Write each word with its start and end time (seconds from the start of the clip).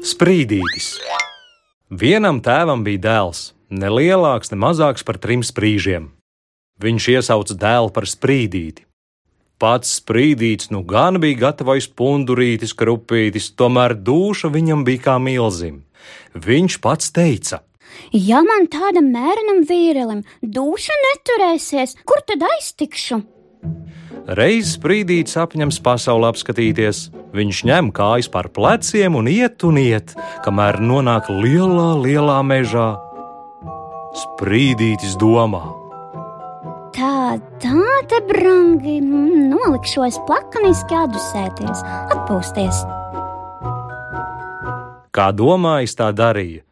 Sprīdītis. 0.00 0.94
Vienam 1.92 2.38
tēvam 2.40 2.80
bija 2.86 3.02
dēls, 3.04 3.40
ne 3.68 3.90
lielāks, 3.92 4.48
ne 4.48 4.56
mazāks 4.56 5.04
par 5.04 5.18
trim 5.20 5.42
sprīžiem. 5.44 6.06
Viņš 6.80 7.08
iesauca 7.12 7.56
dēlu 7.60 7.92
par 7.92 8.06
sprīdīti. 8.08 8.86
Pats 9.60 9.98
sprīdīts 10.00 10.70
nu 10.72 10.80
gan 10.88 11.20
bija 11.20 11.42
gatavojis 11.42 11.90
pundurītis, 11.92 12.72
krupītis, 12.72 13.50
tomēr 13.52 13.92
dūša 13.92 14.48
viņam 14.54 14.86
bija 14.88 15.04
kā 15.10 15.18
milzim. 15.20 15.82
Viņš 16.32 16.78
pats 16.80 17.12
teica: 17.12 17.60
Ja 18.16 18.40
man 18.40 18.70
tādam 18.72 19.12
mērenam 19.12 19.66
vīrelim 19.68 20.24
duša 20.40 20.96
neturēsies, 21.10 21.98
kur 22.08 22.24
tad 22.24 22.48
aiztikšu? 22.54 23.20
Reiz 24.28 24.74
sprīdīts 24.76 25.38
apņems 25.40 25.80
pasauli 25.84 26.28
apskatīties, 26.28 27.08
viņš 27.34 27.62
ņem 27.70 27.90
kājas 27.96 28.28
par 28.30 28.50
pleciem 28.52 29.16
un 29.16 29.28
iet 29.30 29.64
un 29.64 29.78
iet, 29.80 30.12
kamēr 30.44 30.80
nonāk 30.84 31.30
lielā, 31.32 31.94
lielā 32.04 32.38
mežā. 32.44 32.92
Sprīdītis 34.20 35.16
domā. 35.20 35.62
Tā, 36.94 37.38
tā 37.62 37.82
te 38.10 38.18
brangi, 38.28 38.98
mm, 39.00 39.50
nolikšos 39.54 40.18
plakaniski 40.28 40.98
atdusēties, 41.00 41.84
atpūsties. 42.12 42.82
Kā 45.10 45.30
domājis, 45.34 45.96
tā 45.98 46.10
darīja. 46.14 46.66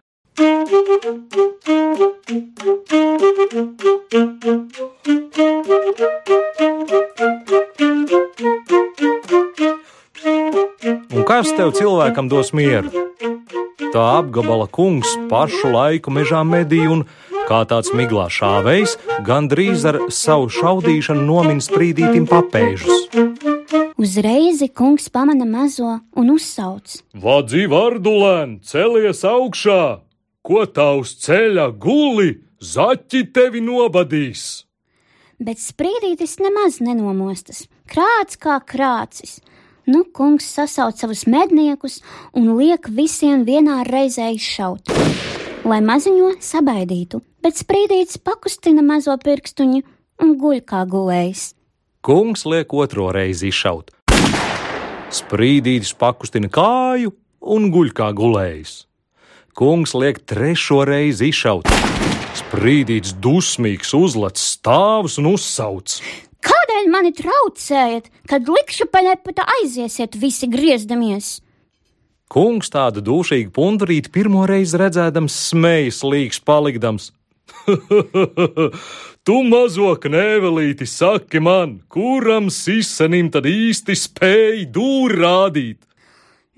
Kas 11.38 11.52
tev 11.54 11.70
cilvēkam 11.76 12.26
dos 12.26 12.48
mieru? 12.50 12.90
Tā 13.92 14.04
apgabala 14.18 14.64
kungs 14.74 15.12
pašu 15.30 15.70
laiku 15.70 16.10
mežā 16.10 16.40
medīja 16.42 16.90
un, 16.96 17.04
kā 17.46 17.60
tāds 17.70 17.92
miglā 17.94 18.24
šāvējs, 18.34 18.96
gandrīz 19.28 19.84
ar 19.86 20.00
savu 20.10 20.48
šaudīšanu 20.50 21.22
nomin 21.28 21.62
sprīdītim 21.62 22.26
papēžus. 22.26 23.06
Uzreiz 24.02 24.64
kungs 24.74 25.06
pamana 25.14 25.46
mazo 25.46 26.00
un 26.18 26.32
uzsauc: 26.34 26.98
Vadzi 27.14 27.68
vardulēn, 27.70 28.58
celies 28.66 29.22
augšā! 29.22 29.82
Ko 30.42 30.64
tavs 30.66 31.14
ceļa 31.22 31.68
guli, 31.78 32.32
zaķi 32.58 33.28
tevi 33.30 33.62
nobadīs! 33.62 34.64
Bet 35.38 35.62
sprīdītis 35.62 36.40
nemaz 36.42 36.80
nenomostas, 36.82 37.68
krāts 37.86 38.40
kā 38.42 38.58
krācis. 38.58 39.38
Nu, 39.88 40.02
kungs 40.12 40.44
sasauc 40.52 40.98
savus 41.00 41.22
medniekus 41.24 42.02
un 42.36 42.50
liek 42.58 42.90
visiem 42.92 43.46
vienā 43.48 43.78
reizē 43.88 44.26
izšaut, 44.36 44.90
lai 45.64 45.78
maziņo 45.80 46.34
sabaidītu, 46.44 47.22
bet 47.40 47.56
sprīdītis 47.56 48.20
pakustina 48.20 48.84
mazo 48.84 49.16
pirkstuņu 49.22 49.80
un 50.20 50.34
guļ 50.42 50.60
kā 50.68 50.82
gulējs. 50.92 51.54
Kungs 52.04 52.44
liek 52.44 52.76
otro 52.76 53.08
reizi 53.16 53.48
izšaut. 53.48 53.94
Sprīdītis 55.08 55.94
pakustina 55.96 56.52
kāju 56.52 57.14
un 57.40 57.72
guļ 57.72 57.96
kā 57.96 58.12
gulējs. 58.12 58.82
Kungs 59.56 59.96
liek 59.96 60.20
trešo 60.28 60.84
reizi 60.84 61.32
izšaut. 61.32 61.72
Sprīdītis 62.36 63.16
dusmīgs 63.24 63.96
uzlec 63.96 64.36
stāvus 64.36 65.16
un 65.16 65.32
uzsauc. 65.32 65.96
Kādēļ 66.44 66.88
mani 66.92 67.12
traucējat, 67.16 68.08
kad 68.30 68.48
likšu 68.48 68.86
paļepata 68.92 69.46
aiziesiet 69.58 70.14
visi 70.20 70.48
griezdamies? 70.50 71.38
Kungs 72.28 72.68
tādu 72.70 73.00
dušīgu 73.00 73.50
pundurīti 73.56 74.12
pirmo 74.12 74.44
reizi 74.46 74.78
redzēdams 74.78 75.36
smējas 75.48 76.02
līgs 76.04 76.42
palikdams. 76.44 77.10
tu 79.26 79.36
mazo 79.48 79.94
knēvelīti 80.02 80.86
saki 80.86 81.40
man, 81.40 81.78
kuram 81.88 82.50
sisenim 82.52 83.32
tad 83.32 83.48
īsti 83.48 83.96
spēj 83.96 84.66
dūri 84.74 85.20
rādīt? 85.22 85.80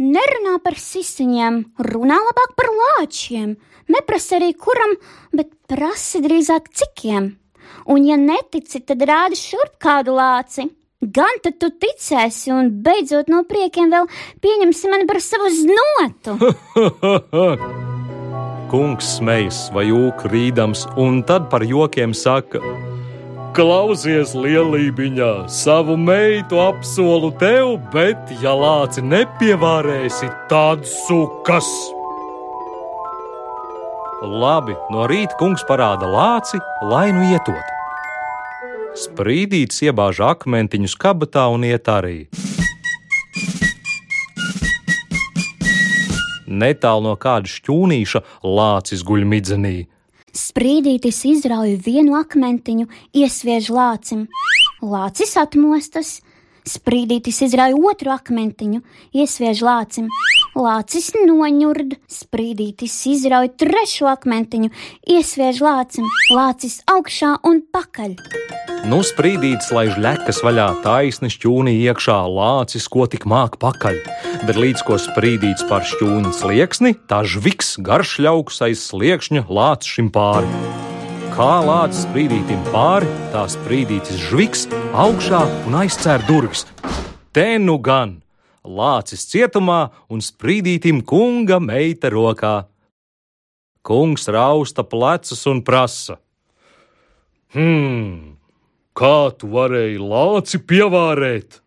Nerunā 0.00 0.56
par 0.64 0.78
sisiņiem, 0.80 1.60
runā 1.86 2.16
labāk 2.24 2.54
par 2.56 2.70
lāčiem. 2.72 3.58
Neprasa 3.90 4.38
arī 4.38 4.54
kuram, 4.56 4.96
bet 5.36 5.52
prasi 5.68 6.22
drīzāk 6.24 6.70
cikiem. 6.72 7.34
Un, 7.90 8.04
ja 8.06 8.16
netici, 8.20 8.82
tad 8.86 9.02
rādi 9.08 9.38
šurp 9.38 9.78
kādu 9.82 10.14
lāci. 10.18 10.68
Gan 11.00 11.38
tad 11.40 11.56
tu 11.56 11.70
ticēsi, 11.80 12.50
un 12.52 12.66
beidzot 12.84 13.30
no 13.32 13.40
priekiem 13.48 13.88
vēl 13.88 14.08
pieņemsi 14.44 14.90
mani 14.92 15.06
par 15.08 15.20
savu 15.24 15.48
znotu. 15.56 16.34
Kungs 18.70 19.16
smejas 19.16 19.62
vai 19.74 19.86
jūk 19.88 20.26
rīdams, 20.28 20.84
un 21.00 21.22
tad 21.26 21.48
par 21.50 21.64
jokiem 21.64 22.12
saka: 22.14 22.60
Klausies, 23.56 24.36
lielībiņā, 24.36 25.48
savu 25.50 25.96
meitu 25.98 26.60
apsolu 26.62 27.32
tev, 27.40 27.78
bet, 27.94 28.30
ja 28.44 28.52
lāci 28.54 29.02
nepievārēsi, 29.02 30.28
tad 30.52 30.84
sukas! 30.86 31.72
Labi, 34.20 34.74
no 34.92 35.06
rīta 35.08 35.32
kungs 35.40 35.62
parāda 35.64 36.04
lāci, 36.04 36.58
lai 36.84 37.08
nu 37.08 37.22
ietot. 37.24 37.70
Sprīdīts 39.00 39.80
iebāž 39.86 40.20
akmentiņus 40.20 40.92
kabatā 41.00 41.46
un 41.48 41.64
iet 41.64 41.88
arī. 41.88 42.28
Netālu 46.44 47.06
no 47.06 47.14
kāda 47.16 47.48
šķūnīša 47.48 48.20
lācis 48.44 49.06
guļ 49.08 49.24
midzenī. 49.24 49.88
Sprīdītis 50.36 51.22
izrauj 51.30 51.78
vienu 51.80 52.18
akmentiņu, 52.20 52.90
iesviež 53.16 53.70
lācim. 53.72 54.26
Lācis 54.84 55.32
atmostas, 55.40 56.18
sprīdītis 56.68 57.40
izrauj 57.48 57.78
otru 57.88 58.12
akmentiņu, 58.12 58.84
iesviež 59.16 59.64
lācim. 59.64 60.12
Lācis 60.58 61.12
noņurd, 61.14 61.94
sprīdītis 62.10 62.94
izrauj 63.06 63.52
trešo 63.60 64.08
akmentiņu, 64.10 64.72
iesviež 65.06 65.60
lācim, 65.62 66.08
lācis 66.34 66.80
augšā 66.90 67.36
un 67.46 67.60
pakaļ. 67.70 68.16
Nu 68.90 68.98
sprīdītis 69.06 69.70
laiž 69.70 69.98
ļekas 70.02 70.40
vaļā, 70.42 70.66
taisni 70.82 71.30
šķūnī 71.30 71.76
iekšā, 71.84 72.16
lācis, 72.26 72.88
ko 72.90 73.06
tik 73.06 73.28
māk 73.30 73.60
pakaļ, 73.62 74.00
bet 74.48 74.58
līdz 74.58 74.82
ko 74.88 74.98
sprīdīts 74.98 75.68
par 75.70 75.86
šķūni 75.86 76.32
slieksni, 76.34 76.96
tā 77.06 77.20
žviks 77.22 77.76
garš 77.86 78.16
ļauks 78.26 78.58
aiz 78.66 78.82
sliekšņa 78.88 79.44
lācis 79.46 79.94
šim 79.98 80.08
pāri. 80.10 80.50
Kā 81.36 81.52
lācis 81.62 82.08
sprīdītim 82.08 82.64
pāri, 82.72 83.06
tā 83.30 83.44
sprīdītis 83.54 84.18
žviks 84.26 84.66
augšā 84.98 85.44
un 85.70 85.78
aizcēr 85.84 86.26
durvis. 86.26 86.66
Te 87.30 87.52
nu 87.62 87.78
gan! 87.78 88.18
Lācis 88.64 89.24
cietumā 89.30 89.90
un 90.10 90.20
sprīdītim 90.24 91.02
kunga 91.06 91.60
meita 91.60 92.10
rokā. 92.12 92.66
Kungs 93.86 94.28
rausta 94.28 94.84
plecus 94.84 95.46
un 95.48 95.62
prasa: 95.64 96.18
Hmm, 97.54 98.36
kā 98.94 99.32
tu 99.38 99.48
varēji 99.50 99.98
lāci 99.98 100.60
pievārēt? 100.60 101.58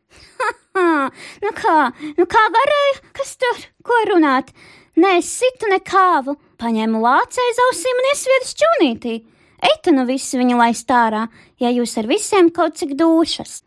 nu 1.44 1.52
kā, 1.58 1.80
nu 2.20 2.28
kā 2.30 2.46
varēja? 2.54 3.02
Kas 3.18 3.36
tur, 3.42 3.66
ko 3.84 3.98
runāt? 4.14 4.54
Nē, 4.94 5.18
es 5.24 5.32
situ 5.42 5.68
nekāvu, 5.72 6.38
paņēmu 6.62 7.02
lāci 7.02 7.42
aiz 7.42 7.62
ausīm 7.68 8.00
un 8.04 8.10
iesviedu 8.12 8.50
šķūnītī. 8.52 9.20
Eita 9.64 9.94
nu 9.96 10.06
visi 10.06 10.38
viņu 10.38 10.60
laist 10.60 10.92
ārā, 10.92 11.26
ja 11.60 11.72
jūs 11.74 11.98
ar 11.98 12.08
visiem 12.10 12.52
kaut 12.54 12.78
cik 12.78 12.94
dušas. 13.00 13.64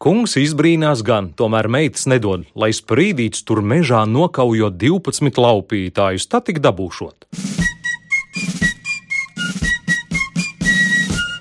Kungs 0.00 0.32
izbrīnās 0.40 1.02
gan, 1.04 1.26
tomēr 1.36 1.66
meitas 1.68 2.06
nedod, 2.08 2.46
lai 2.56 2.70
sprīdīts 2.72 3.42
tur 3.44 3.58
mežā 3.60 4.06
nokaujot 4.08 4.78
12 4.80 5.36
laupītājus, 5.44 6.24
tā 6.24 6.38
tik 6.40 6.62
dabūšot. 6.64 7.26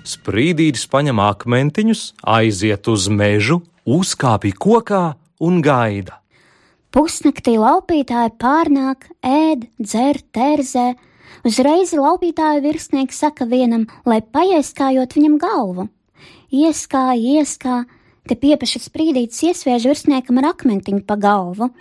Sprīdītis 0.03 0.83
paņem 0.91 1.21
akmentiņus, 1.23 2.01
aiziet 2.27 2.89
uz 2.91 3.05
mežu, 3.07 3.61
uzkāpj 3.87 4.51
kokā 4.59 5.05
un 5.39 5.61
gaida. 5.63 6.17
Pusnaktī 6.91 7.53
laupītāji 7.61 8.33
pārnāk, 8.43 9.07
ēd, 9.23 9.69
dzer, 9.79 10.19
terzē. 10.35 10.89
Uzreiz 11.47 11.95
laupītāja 11.95 12.59
virsnieks 12.67 13.23
saka 13.23 13.47
vienam, 13.47 13.87
lai 14.03 14.19
paieskājot 14.19 15.15
viņam 15.15 15.39
galvu. 15.39 15.87
Ieskā, 16.51 17.13
ieskā, 17.15 17.85
Te 18.27 18.35
piepeša 18.39 18.81
sprīdītis 18.83 19.45
iesviež 19.51 19.87
virsniekam 19.89 20.41
ar 20.41 20.51
akmentiņu 20.51 21.05
pa 21.07 21.15
galvu. 21.19 21.71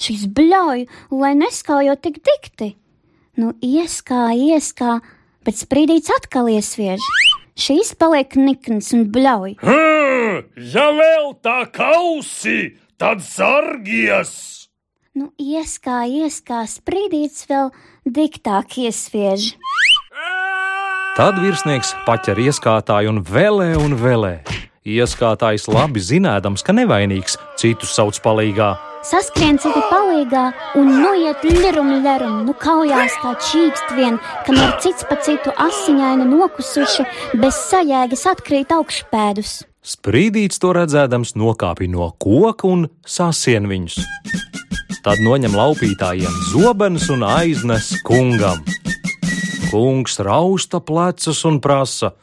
Šis 0.00 0.26
bļauj, 0.36 0.86
lai 1.14 1.32
neskaujot 1.38 2.02
tik 2.04 2.20
dikti. 2.26 2.74
Nu, 3.36 3.52
ieskā, 3.64 4.30
ieskā, 4.32 4.98
bet 5.44 5.60
sprīdīts 5.60 6.12
atkal 6.16 6.50
iesviež. 6.52 7.04
Šīs 7.56 7.94
paliek 7.96 8.34
nikns 8.36 8.90
un 8.96 9.06
bļauj. 9.12 9.56
Ja 10.74 10.86
vēl 10.92 11.30
tā 11.44 11.62
kausi, 11.72 12.76
tad 13.00 13.24
sargies! 13.24 14.56
Nu, 15.16 15.30
ieskā, 15.40 16.02
ieskā, 16.04 16.66
sprīdīts 16.68 17.46
vēl 17.48 17.70
diktāk 18.04 18.76
iesviež. 18.82 19.54
Tad 21.16 21.38
virsnieks 21.40 21.94
paķer 22.04 22.42
ieskātāju 22.44 23.14
un 23.14 23.22
vēlē 23.24 23.70
un 23.80 23.96
vēlē. 23.96 24.34
Ieskātājs 24.86 25.64
labi 25.66 25.98
zinādams, 25.98 26.62
ka 26.62 26.70
nevainīgs, 26.76 27.34
citus 27.58 27.96
sauc 27.98 28.20
palīgā. 28.22 28.76
Saskrien 29.06 29.58
citi 29.58 29.80
palīgā 29.90 30.44
un 30.78 30.92
noiet 31.02 31.42
ļerum, 31.42 31.90
ļerum, 32.04 32.36
nu 32.46 32.54
kaujās 32.58 33.14
kā 33.22 33.32
čīkst 33.48 33.96
vien, 33.98 34.20
kamēr 34.46 34.76
cits 34.82 35.06
pa 35.10 35.18
citu 35.22 35.50
asiņaini 35.62 36.26
nokusuši, 36.30 37.06
bez 37.42 37.58
sajēgas 37.66 38.24
atkrīt 38.30 38.74
augšpēdus. 38.78 39.60
Sprīdīts 39.86 40.62
to 40.62 40.72
redzēdams 40.74 41.34
nokāpi 41.38 41.90
no 41.90 42.12
koka 42.22 42.70
un 42.70 42.86
sasien 43.06 43.66
viņus. 43.70 44.00
Tad 45.02 45.22
noņem 45.22 45.54
laupītājiem 45.54 46.40
zobenus 46.52 47.10
un 47.14 47.26
aiznes 47.26 47.92
kungam. 48.06 48.62
Kungs 49.70 50.18
rausta 50.22 50.78
plecus 50.82 51.42
un 51.46 51.60
prasa: 51.62 52.14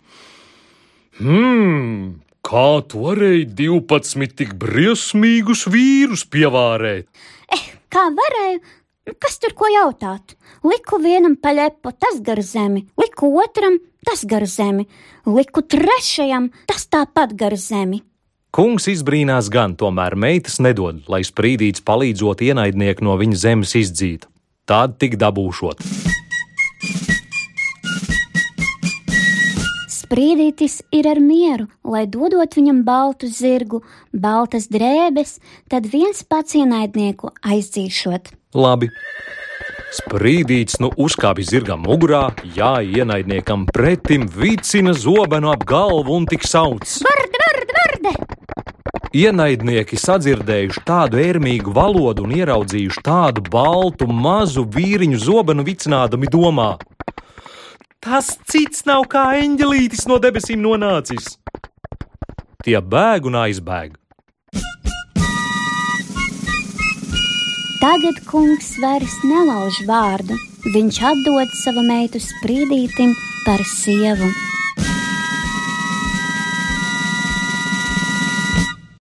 Hmm, 1.20 2.23
kā 2.54 2.86
tu 2.86 3.02
varēji 3.08 3.48
12 3.58 4.38
tik 4.38 4.54
briesmīgus 4.62 5.66
vīrus 5.74 6.26
pievārēt? 6.30 7.08
Eh, 7.50 7.66
kā 7.90 8.08
varēju? 8.14 8.62
Nu, 9.08 9.16
Kas 9.20 9.40
tur 9.42 9.56
ko 9.58 9.68
jautāt? 9.68 10.38
Liku 10.64 11.00
vienam 11.02 11.36
paļepo, 11.36 11.92
tas 12.00 12.22
gar 12.24 12.40
zemi, 12.46 12.86
liku 13.00 13.34
otram, 13.42 13.80
tas 14.06 14.24
gar 14.24 14.46
zemi, 14.48 14.86
liku 15.26 15.66
trešajam, 15.66 16.52
tas 16.70 16.88
tāpat 16.88 17.36
gar 17.36 17.58
zemi. 17.60 18.04
Kungs 18.54 18.88
izbrīnās 18.88 19.50
gan, 19.52 19.74
tomēr 19.76 20.16
meitas 20.16 20.62
nedod, 20.62 21.02
lai 21.10 21.24
sprīdīts 21.26 21.84
palīdzot 21.84 22.46
ienaidnieku 22.46 23.04
no 23.04 23.18
viņa 23.20 23.44
zemes 23.48 23.76
izdzīt. 23.82 24.30
Tad 24.70 25.00
tik 25.02 25.18
dabūšot. 25.20 26.13
Sprīdītis 30.14 30.84
ir 30.94 31.08
ar 31.10 31.18
mieru, 31.18 31.64
lai 31.90 32.04
dodot 32.06 32.54
viņam 32.54 32.84
baltu 32.86 33.26
zirgu, 33.34 33.80
baltas 34.14 34.68
drēbes, 34.70 35.40
tad 35.74 35.88
viens 35.90 36.22
pats 36.22 36.54
ienaidnieku 36.54 37.32
aizdzīšot. 37.42 38.30
Labi. 38.54 38.92
Sprīdīts 39.98 40.78
nu 40.86 40.92
uzkāpj 41.02 41.48
zirgam 41.50 41.82
mugurā, 41.88 42.28
jā, 42.54 42.76
ienaidniekam 42.86 43.66
pretim 43.74 44.30
vicina 44.30 44.94
zobenu 44.94 45.50
ap 45.50 45.66
galvu 45.66 46.14
un 46.20 46.30
tik 46.30 46.46
sauc. 46.46 46.86
Varde, 47.10 47.42
varde, 47.48 47.80
varde! 47.82 48.14
Ienaidnieki 49.18 49.98
sadzirdējuši 49.98 50.86
tādu 50.86 51.26
ērmīgu 51.26 51.74
valodu 51.74 52.28
un 52.28 52.38
ieraudzījuši 52.38 53.02
tādu 53.02 53.42
baltu 53.50 54.06
mazu 54.06 54.62
vīriņu 54.78 55.26
zobenu 55.26 55.66
vicinādami 55.66 56.30
domā. 56.30 56.76
Tas 58.04 58.34
cits 58.52 58.84
nav 58.84 59.06
kā 59.12 59.22
eņģelītis 59.40 60.10
no 60.12 60.18
debesīm 60.20 60.60
nonācis. 60.60 61.38
Tie 62.68 62.76
bēg 62.76 63.30
un 63.30 63.38
aizbēg. 63.40 63.96
Tagad 67.80 68.20
kungs 68.28 68.74
vairs 68.84 69.16
nelauž 69.28 69.80
vārdu. 69.88 70.36
Viņš 70.76 71.00
atdod 71.14 71.56
savu 71.64 71.84
meitu 71.88 72.20
sprīdītim 72.24 73.16
par 73.48 73.64
sievu. 73.68 74.28